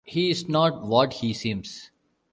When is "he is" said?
0.03-0.49